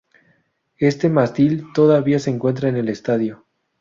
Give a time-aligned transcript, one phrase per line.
[0.79, 3.45] Este mástil todavía se encuentra en el estadio.